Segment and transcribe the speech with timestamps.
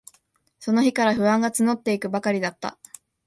[0.59, 2.79] その日から、不安がつのっていくばかりだった。